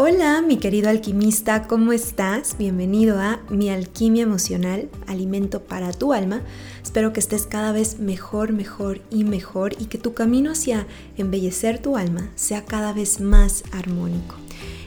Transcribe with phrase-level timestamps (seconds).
[0.00, 2.56] Hola, mi querido alquimista, ¿cómo estás?
[2.56, 6.40] Bienvenido a Mi Alquimia Emocional, alimento para tu alma.
[6.84, 11.80] Espero que estés cada vez mejor, mejor y mejor y que tu camino hacia embellecer
[11.80, 14.36] tu alma sea cada vez más armónico.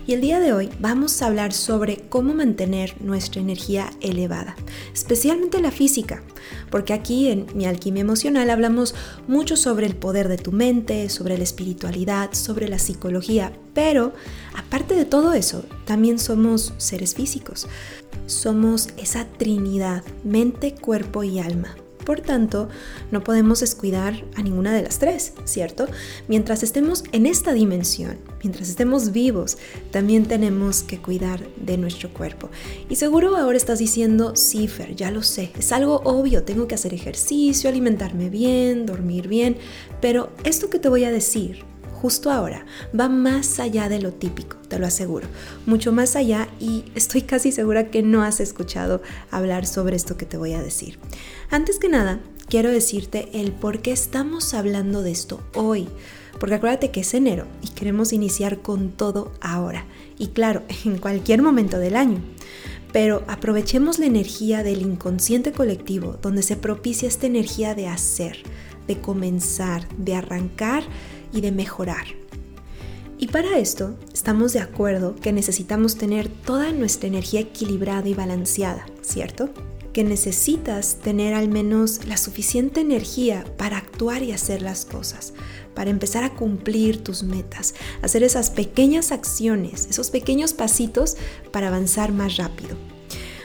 [0.08, 4.56] Y el día de hoy vamos a hablar sobre cómo mantener nuestra energía elevada,
[4.94, 6.24] especialmente la física,
[6.72, 8.96] porque aquí en mi alquimia emocional hablamos
[9.28, 14.14] mucho sobre el poder de tu mente, sobre la espiritualidad, sobre la psicología, pero
[14.56, 17.68] aparte de todo eso, también somos seres físicos.
[18.26, 21.76] Somos esa trinidad, mente, cuerpo y alma.
[22.06, 22.70] Por tanto,
[23.12, 25.88] no podemos descuidar a ninguna de las tres, ¿cierto?
[26.28, 29.58] Mientras estemos en esta dimensión, mientras estemos vivos,
[29.92, 32.50] también tenemos que cuidar de nuestro cuerpo.
[32.90, 36.76] Y seguro ahora estás diciendo, sí, Fer, ya lo sé, es algo obvio, tengo que
[36.76, 39.58] hacer ejercicio, alimentarme bien, dormir bien,
[40.02, 41.71] pero esto que te voy a decir
[42.02, 42.66] justo ahora
[43.00, 45.28] va más allá de lo típico, te lo aseguro,
[45.68, 50.26] mucho más allá y estoy casi segura que no has escuchado hablar sobre esto que
[50.26, 50.98] te voy a decir.
[51.52, 55.88] Antes que nada, quiero decirte el por qué estamos hablando de esto hoy.
[56.40, 59.86] Porque acuérdate que es enero y queremos iniciar con todo ahora.
[60.18, 62.20] Y claro, en cualquier momento del año.
[62.92, 68.38] Pero aprovechemos la energía del inconsciente colectivo, donde se propicia esta energía de hacer,
[68.88, 70.84] de comenzar, de arrancar
[71.32, 72.06] y de mejorar.
[73.22, 78.88] Y para esto estamos de acuerdo que necesitamos tener toda nuestra energía equilibrada y balanceada,
[79.04, 79.52] ¿cierto?
[79.94, 85.34] Que necesitas tener al menos la suficiente energía para actuar y hacer las cosas,
[85.76, 91.16] para empezar a cumplir tus metas, hacer esas pequeñas acciones, esos pequeños pasitos
[91.52, 92.76] para avanzar más rápido.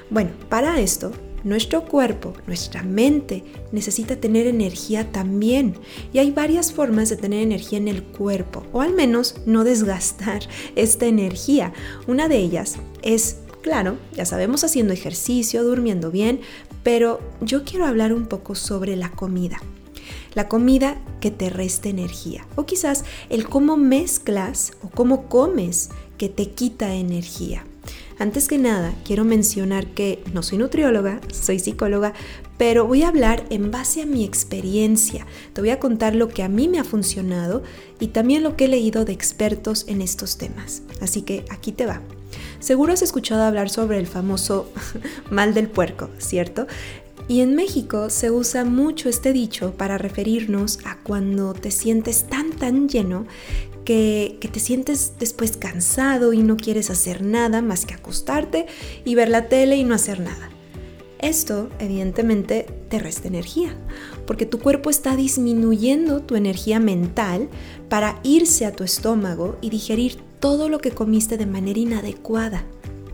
[0.08, 1.12] Bueno, para esto
[1.46, 5.76] nuestro cuerpo, nuestra mente necesita tener energía también.
[6.12, 10.42] Y hay varias formas de tener energía en el cuerpo, o al menos no desgastar
[10.76, 11.72] esta energía.
[12.08, 16.40] Una de ellas es, claro, ya sabemos haciendo ejercicio, durmiendo bien,
[16.82, 19.62] pero yo quiero hablar un poco sobre la comida.
[20.34, 22.44] La comida que te resta energía.
[22.56, 27.64] O quizás el cómo mezclas o cómo comes que te quita energía.
[28.18, 32.14] Antes que nada, quiero mencionar que no soy nutrióloga, soy psicóloga,
[32.56, 35.26] pero voy a hablar en base a mi experiencia.
[35.52, 37.62] Te voy a contar lo que a mí me ha funcionado
[38.00, 40.82] y también lo que he leído de expertos en estos temas.
[41.02, 42.00] Así que aquí te va.
[42.58, 44.70] Seguro has escuchado hablar sobre el famoso
[45.30, 46.66] mal del puerco, ¿cierto?
[47.28, 52.50] Y en México se usa mucho este dicho para referirnos a cuando te sientes tan
[52.52, 53.26] tan lleno
[53.86, 58.66] que, te sientes después cansado y no quieres hacer nada más que acostarte
[59.04, 60.50] y ver la tele y no hacer nada.
[61.18, 63.74] Esto evidentemente te resta energía,
[64.26, 67.48] porque tu cuerpo está disminuyendo tu energía mental
[67.88, 72.64] para irse a tu estómago y digerir todo lo que comiste de manera inadecuada.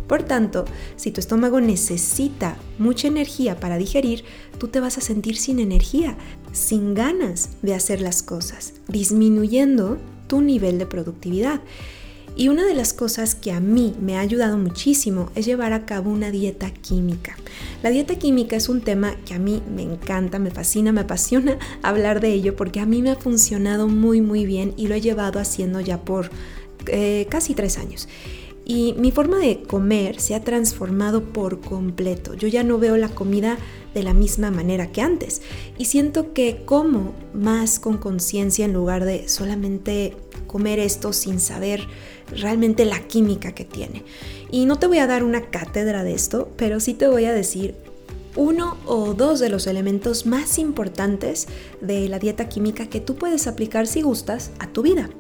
[0.08, 0.64] Por tanto,
[0.96, 4.24] si tu estómago necesita mucha energía para digerir,
[4.58, 6.16] tú te vas a sentir sin energía,
[6.52, 9.98] sin ganas de hacer las cosas, disminuyendo
[10.32, 11.60] tu nivel de productividad.
[12.36, 15.84] Y una de las cosas que a mí me ha ayudado muchísimo es llevar a
[15.84, 17.36] cabo una dieta química.
[17.82, 21.58] La dieta química es un tema que a mí me encanta, me fascina, me apasiona
[21.82, 25.02] hablar de ello porque a mí me ha funcionado muy muy bien y lo he
[25.02, 26.30] llevado haciendo ya por
[26.86, 28.08] eh, casi tres años.
[28.64, 32.34] Y mi forma de comer se ha transformado por completo.
[32.34, 33.58] Yo ya no veo la comida
[33.94, 35.42] de la misma manera que antes.
[35.78, 41.86] Y siento que como más con conciencia en lugar de solamente comer esto sin saber
[42.30, 44.04] realmente la química que tiene.
[44.50, 47.32] Y no te voy a dar una cátedra de esto, pero sí te voy a
[47.32, 47.74] decir
[48.36, 51.48] uno o dos de los elementos más importantes
[51.80, 55.10] de la dieta química que tú puedes aplicar si gustas a tu vida.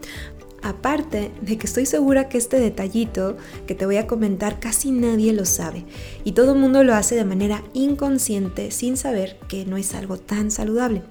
[0.62, 3.36] Aparte de que estoy segura que este detallito
[3.66, 5.84] que te voy a comentar casi nadie lo sabe
[6.24, 10.18] y todo el mundo lo hace de manera inconsciente sin saber que no es algo
[10.18, 11.02] tan saludable.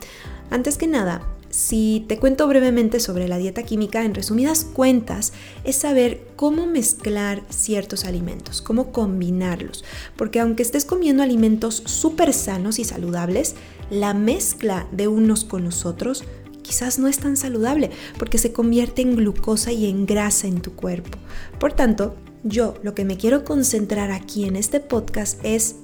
[0.50, 5.34] Antes que nada, si te cuento brevemente sobre la dieta química, en resumidas cuentas,
[5.66, 9.84] es saber cómo mezclar ciertos alimentos, cómo combinarlos.
[10.16, 13.56] Porque aunque estés comiendo alimentos súper sanos y saludables,
[13.90, 16.24] la mezcla de unos con los otros
[16.62, 20.74] quizás no es tan saludable porque se convierte en glucosa y en grasa en tu
[20.74, 21.18] cuerpo.
[21.60, 25.76] Por tanto, yo lo que me quiero concentrar aquí en este podcast es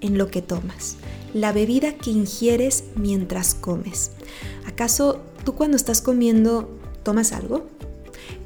[0.00, 0.96] en lo que tomas,
[1.34, 4.12] la bebida que ingieres mientras comes.
[4.66, 6.68] ¿Acaso tú cuando estás comiendo
[7.02, 7.66] tomas algo?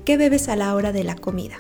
[0.05, 1.57] ¿Qué bebes a la hora de la comida?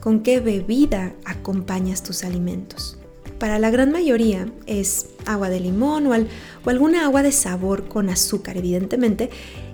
[0.00, 2.98] ¿Con qué bebida acompañas tus alimentos?
[3.38, 6.14] Para la gran mayoría es agua de limón o,
[6.68, 9.28] alguna agua de sabor con azúcar, evidentemente.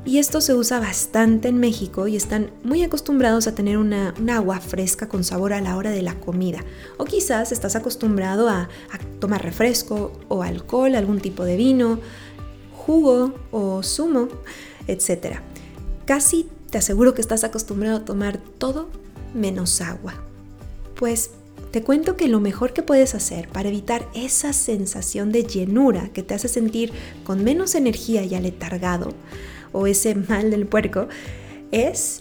[0.05, 4.59] Y esto se usa bastante en México y están muy acostumbrados a tener una, agua
[4.59, 6.65] fresca con sabor a la hora de la comida.
[6.97, 12.01] O quizás estás acostumbrado a, a tomar refresco o alcohol, algún tipo de vino,
[12.75, 14.29] jugo o zumo,
[14.89, 15.39] etc.
[16.05, 18.89] Casi te aseguro que estás acostumbrado a tomar todo
[19.35, 20.15] menos agua.
[20.97, 21.31] Pues
[21.73, 26.23] te cuento que lo mejor que puedes hacer para evitar esa sensación de llenura que
[26.23, 26.93] te hace sentir
[27.25, 29.15] con menos energía y aletargado,
[29.73, 31.09] o ese mal del puerco,
[31.71, 32.21] es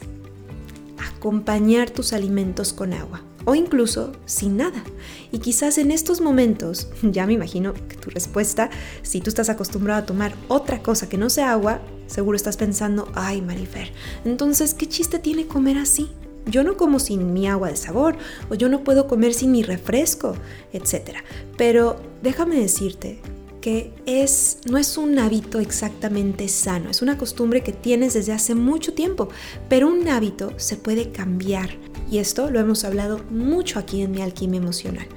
[1.15, 4.83] acompañar tus alimentos con agua o incluso sin nada.
[5.31, 8.69] Y quizás en estos momentos, ya me imagino que tu respuesta,
[9.01, 13.12] si tú estás acostumbrado a tomar otra cosa que no sea agua, seguro estás pensando,
[13.15, 13.92] ay Marifer,
[14.24, 16.09] entonces, ¿qué chiste tiene comer así?
[16.46, 18.18] Yo no como sin mi agua de sabor
[18.50, 20.36] o yo no puedo comer sin mi refresco,
[20.74, 21.18] etc.
[21.58, 23.20] Pero déjame decirte
[23.62, 28.56] que es, no es un hábito exactamente sano, es una costumbre que tienes desde hace
[28.56, 29.30] mucho tiempo,
[29.70, 31.70] pero un hábito se puede cambiar.
[32.10, 35.08] Y esto lo hemos hablado mucho aquí en mi alquimia emocional.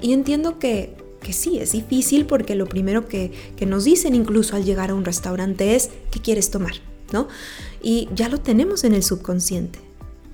[0.00, 4.54] Y entiendo que, que sí, es difícil porque lo primero que, que nos dicen incluso
[4.54, 6.74] al llegar a un restaurante es, ¿qué quieres tomar?
[7.12, 7.28] ¿No?
[7.82, 9.83] Y ya lo tenemos en el subconsciente.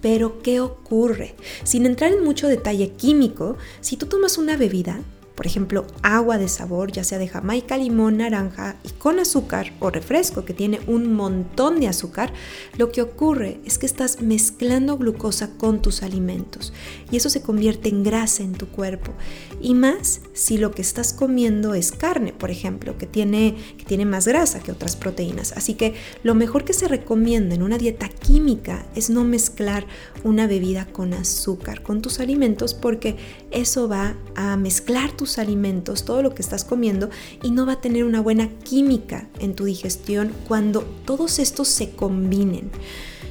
[0.01, 1.35] Pero, ¿qué ocurre?
[1.65, 5.01] Sin entrar en mucho detalle químico, si tú tomas una bebida,
[5.41, 9.89] por ejemplo, agua de sabor, ya sea de jamaica, limón, naranja y con azúcar o
[9.89, 12.31] refresco que tiene un montón de azúcar,
[12.77, 16.75] lo que ocurre es que estás mezclando glucosa con tus alimentos
[17.11, 19.15] y eso se convierte en grasa en tu cuerpo.
[19.63, 24.05] Y más si lo que estás comiendo es carne, por ejemplo, que tiene, que tiene
[24.05, 25.53] más grasa que otras proteínas.
[25.57, 29.87] Así que lo mejor que se recomienda en una dieta química es no mezclar
[30.23, 33.17] una bebida con azúcar con tus alimentos porque
[33.51, 37.11] eso va a mezclar tus alimentos, todo lo que estás comiendo
[37.43, 41.91] y no va a tener una buena química en tu digestión cuando todos estos se
[41.91, 42.71] combinen.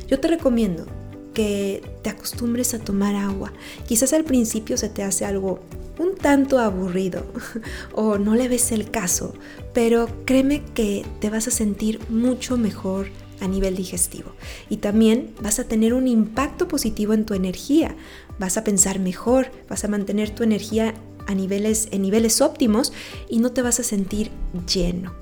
[0.07, 0.85] Yo te recomiendo
[1.33, 3.53] que te acostumbres a tomar agua.
[3.87, 5.59] Quizás al principio se te hace algo
[5.97, 7.25] un tanto aburrido
[7.93, 9.33] o no le ves el caso,
[9.73, 13.07] pero créeme que te vas a sentir mucho mejor
[13.41, 14.33] a nivel digestivo
[14.69, 17.95] y también vas a tener un impacto positivo en tu energía.
[18.37, 20.93] Vas a pensar mejor, vas a mantener tu energía
[21.29, 22.91] a niveles, en niveles óptimos
[23.29, 24.31] y no te vas a sentir
[24.67, 25.13] lleno.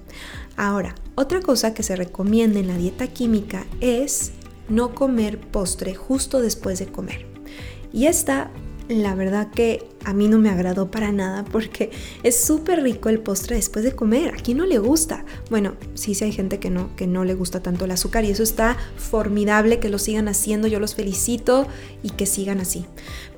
[0.56, 4.32] Ahora, otra cosa que se recomienda en la dieta química es
[4.70, 7.28] no comer postre justo después de comer.
[7.92, 8.52] Y esta,
[8.88, 11.92] la verdad que a mí no me agradó para nada porque
[12.24, 14.34] es súper rico el postre después de comer.
[14.34, 15.26] ¿A quién no le gusta?
[15.50, 18.32] Bueno, sí, sí hay gente que no, que no le gusta tanto el azúcar y
[18.32, 20.70] eso está formidable que lo sigan haciendo.
[20.70, 21.68] Yo los felicito
[22.02, 22.86] y que sigan así.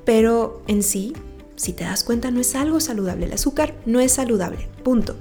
[0.06, 1.14] Pero en sí,
[1.60, 3.26] si te das cuenta, no es algo saludable.
[3.26, 5.18] El azúcar no es saludable, punto.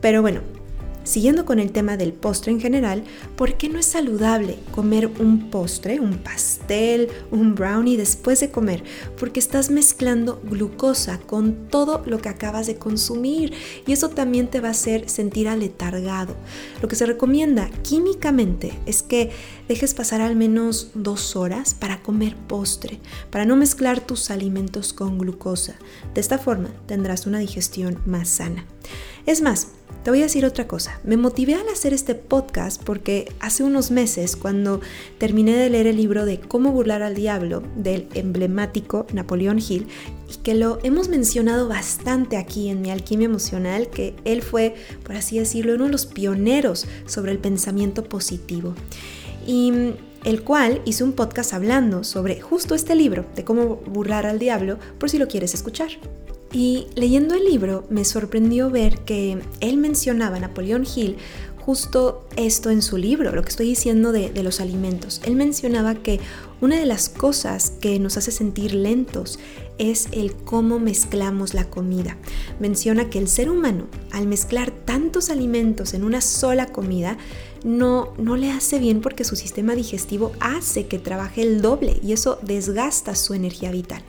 [0.00, 0.40] Pero bueno,
[1.04, 3.02] Siguiendo con el tema del postre en general,
[3.36, 8.84] ¿por qué no es saludable comer un postre, un pastel, un brownie después de comer?
[9.18, 13.52] Porque estás mezclando glucosa con todo lo que acabas de consumir
[13.84, 16.36] y eso también te va a hacer sentir aletargado.
[16.80, 19.30] Lo que se recomienda químicamente es que
[19.68, 23.00] dejes pasar al menos dos horas para comer postre,
[23.30, 25.74] para no mezclar tus alimentos con glucosa.
[26.14, 28.66] De esta forma tendrás una digestión más sana.
[29.26, 29.68] Es más,
[30.02, 31.00] te voy a decir otra cosa.
[31.04, 34.80] Me motivé al hacer este podcast porque hace unos meses, cuando
[35.18, 39.86] terminé de leer el libro de Cómo burlar al diablo del emblemático Napoleón Hill,
[40.28, 45.14] y que lo hemos mencionado bastante aquí en mi alquimia emocional, que él fue, por
[45.14, 48.74] así decirlo, uno de los pioneros sobre el pensamiento positivo.
[49.46, 49.72] Y
[50.24, 54.78] el cual hizo un podcast hablando sobre justo este libro de cómo burlar al diablo,
[54.98, 55.90] por si lo quieres escuchar.
[56.52, 61.16] Y leyendo el libro me sorprendió ver que él mencionaba a Napoleón Hill
[61.64, 65.20] justo esto en su libro, lo que estoy diciendo de, de, los alimentos.
[65.24, 66.18] Él mencionaba que
[66.60, 69.38] una de las cosas que nos hace sentir lentos
[69.78, 72.16] es el cómo mezclamos la comida.
[72.58, 77.16] Menciona que el ser humano, al mezclar tantos alimentos en una sola comida,
[77.64, 82.12] no, no le hace bien porque su sistema digestivo hace que trabaje el doble y
[82.12, 84.02] eso desgasta su energía vital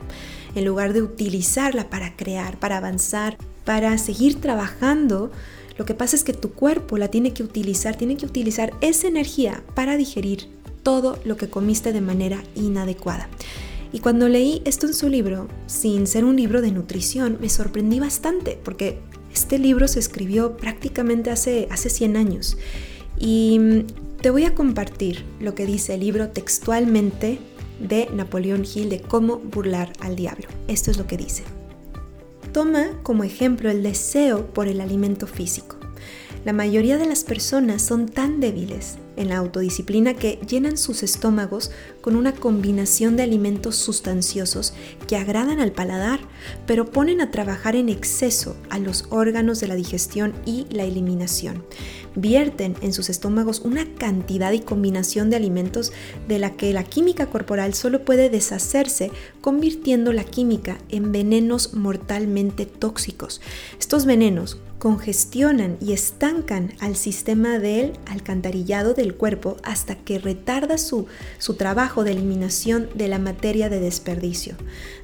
[0.54, 5.30] en lugar de utilizarla para crear, para avanzar, para seguir trabajando,
[5.76, 9.08] lo que pasa es que tu cuerpo la tiene que utilizar, tiene que utilizar esa
[9.08, 10.48] energía para digerir
[10.82, 13.28] todo lo que comiste de manera inadecuada.
[13.92, 18.00] Y cuando leí esto en su libro, sin ser un libro de nutrición, me sorprendí
[18.00, 18.98] bastante porque
[19.32, 22.58] este libro se escribió prácticamente hace, hace 100 años.
[23.18, 23.80] Y mm,
[24.20, 27.38] te voy a compartir lo que dice el libro textualmente
[27.80, 30.48] de Napoleón Hill de cómo burlar al diablo.
[30.68, 31.44] Esto es lo que dice.
[32.52, 35.76] Toma como ejemplo el deseo por el alimento físico.
[36.44, 41.70] La mayoría de las personas son tan débiles en la autodisciplina que llenan sus estómagos
[42.02, 44.74] con una combinación de alimentos sustanciosos
[45.08, 46.20] que agradan al paladar,
[46.66, 51.64] pero ponen a trabajar en exceso a los órganos de la digestión y la eliminación.
[52.16, 55.92] Vierten en sus estómagos una cantidad y combinación de alimentos
[56.28, 59.10] de la que la química corporal solo puede deshacerse
[59.40, 63.40] convirtiendo la química en venenos mortalmente tóxicos.
[63.80, 71.06] Estos venenos congestionan y estancan al sistema del alcantarillado del cuerpo hasta que retarda su,
[71.38, 74.56] su, trabajo de eliminación de la materia de desperdicio.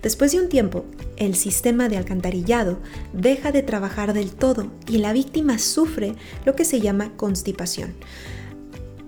[0.02, 0.84] Después de un tiempo,
[1.16, 2.78] el sistema de alcantarillado
[3.12, 7.94] deja de trabajar del todo y la víctima sufre lo que se llama constipación.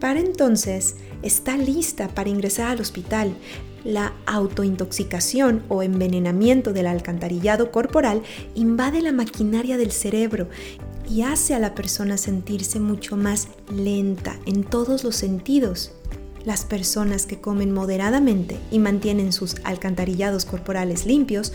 [0.00, 3.34] Para entonces, está lista para ingresar al hospital,
[3.84, 8.22] la autointoxicación o envenenamiento del alcantarillado corporal
[8.54, 10.48] invade la maquinaria del cerebro
[11.10, 15.92] y hace a la persona sentirse mucho más lenta en todos los sentidos.
[16.44, 21.52] Las personas que comen moderadamente y mantienen sus alcantarillados corporales limpios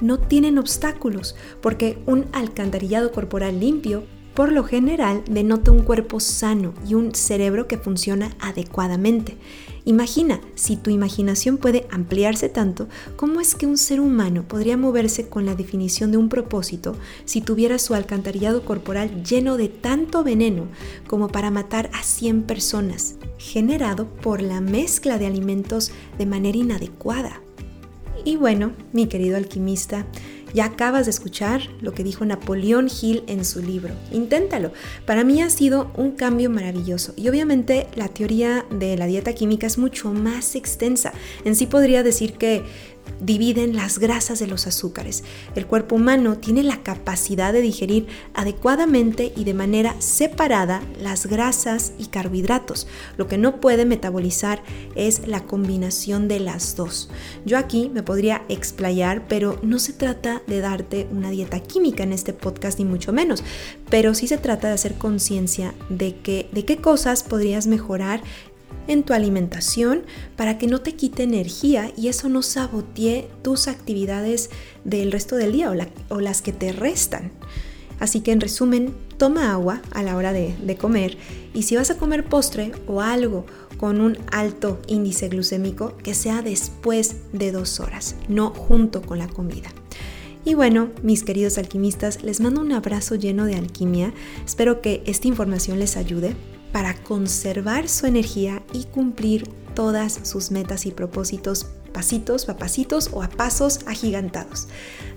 [0.00, 6.74] no tienen obstáculos porque un alcantarillado corporal limpio por lo general denota un cuerpo sano
[6.86, 9.38] y un cerebro que funciona adecuadamente.
[9.84, 15.28] Imagina, si tu imaginación puede ampliarse tanto, ¿cómo es que un ser humano podría moverse
[15.28, 20.66] con la definición de un propósito si tuviera su alcantarillado corporal lleno de tanto veneno
[21.06, 27.43] como para matar a 100 personas, generado por la mezcla de alimentos de manera inadecuada?
[28.24, 30.06] Y bueno, mi querido alquimista,
[30.54, 33.92] ya acabas de escuchar lo que dijo Napoleón Hill en su libro.
[34.12, 34.72] Inténtalo.
[35.04, 37.12] Para mí ha sido un cambio maravilloso.
[37.16, 41.12] Y obviamente la teoría de la dieta química es mucho más extensa.
[41.44, 42.62] En sí podría decir que
[43.20, 45.24] dividen las grasas de los azúcares.
[45.54, 51.92] El cuerpo humano tiene la capacidad de digerir adecuadamente y de manera separada las grasas
[51.98, 52.86] y carbohidratos.
[53.16, 54.62] Lo que no puede metabolizar
[54.94, 57.10] es la combinación de las dos.
[57.44, 62.12] Yo aquí me podría explayar, pero no se trata de darte una dieta química en
[62.12, 63.42] este podcast ni mucho menos,
[63.90, 68.22] pero sí se trata de hacer conciencia de que de qué cosas podrías mejorar
[68.86, 70.02] en tu alimentación
[70.36, 74.50] para que no te quite energía y eso no sabotee tus actividades
[74.84, 75.72] del resto del día
[76.08, 77.32] o, las que te restan.
[78.00, 81.16] Así que en resumen, toma agua a la hora de, de comer
[81.54, 83.46] y si vas a comer postre o algo
[83.78, 89.28] con un alto índice glucémico, que sea después de dos horas, no junto con la
[89.28, 89.70] comida.
[90.44, 94.12] Y bueno, mis queridos alquimistas, les mando un abrazo lleno de alquimia.
[94.44, 96.34] Espero que esta información les ayude
[96.74, 103.22] para conservar su energía y cumplir todas sus metas y propósitos pasitos a pasitos o
[103.22, 104.66] a pasos agigantados.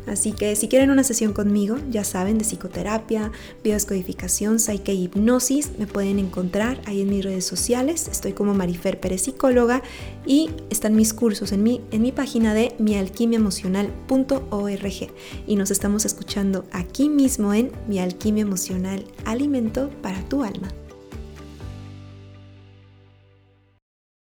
[0.06, 3.32] Así que si quieren una sesión conmigo, ya saben, de psicoterapia,
[3.64, 8.08] biodescodificación, psyche y hipnosis, me pueden encontrar ahí en mis redes sociales.
[8.08, 9.82] Estoy como Marifer Pérez Psicóloga
[10.28, 15.12] y están mis cursos en mi, en mi página de mialquimiaemocional.org.
[15.48, 20.68] Y nos estamos escuchando aquí mismo en Mi Alquimia Emocional, Alimento para tu Alma.